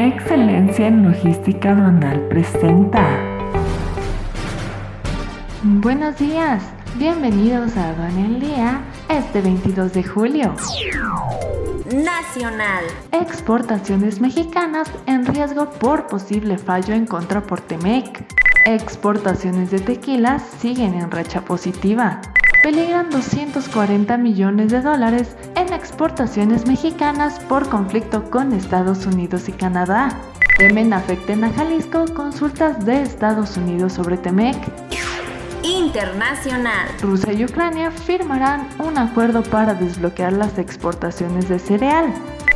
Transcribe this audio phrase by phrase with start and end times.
[0.00, 3.06] Excelencia en Logística Aduanal presenta.
[5.62, 6.62] Buenos días,
[6.96, 10.54] bienvenidos a Aduana en Día este 22 de julio.
[11.92, 12.84] Nacional.
[13.12, 18.24] Exportaciones mexicanas en riesgo por posible fallo en contra por Temec.
[18.64, 22.22] Exportaciones de tequila siguen en racha positiva.
[22.62, 25.36] Peligran 240 millones de dólares
[25.70, 30.08] en exportaciones mexicanas por conflicto con Estados Unidos y Canadá.
[30.58, 34.56] Temen afecten a Jalisco consultas de Estados Unidos sobre Temec.
[35.62, 36.88] Internacional.
[37.00, 42.12] Rusia y Ucrania firmarán un acuerdo para desbloquear las exportaciones de cereal.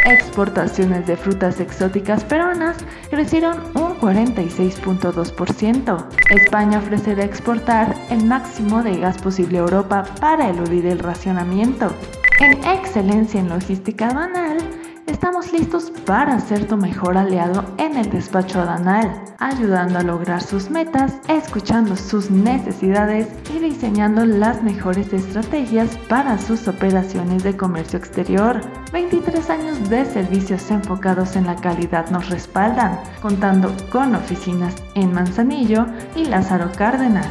[0.07, 2.77] Exportaciones de frutas exóticas peruanas
[3.11, 6.05] crecieron un 46.2%.
[6.31, 11.95] España ofrecerá exportar el máximo de gas posible a Europa para eludir el racionamiento.
[12.41, 14.59] En excelencia en logística banal,
[15.07, 20.69] estamos listos para ser tu mejor aliado en el despacho aduanal, ayudando a lograr sus
[20.69, 28.61] metas, escuchando sus necesidades y diseñando las mejores estrategias para sus operaciones de comercio exterior.
[28.93, 35.87] 23 años de servicios enfocados en la calidad nos respaldan, contando con oficinas en Manzanillo
[36.17, 37.29] y Lázaro Cárdenas.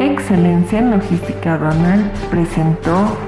[0.00, 3.27] Excelencia en Logística Aduanal presentó